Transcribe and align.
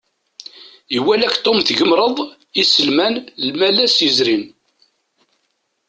Iwala-k 0.97 1.35
Tom 1.43 1.57
tgemreḍ 1.67 2.17
iselman 2.61 3.13
Imalas 3.47 3.95
yezrin. 4.05 4.43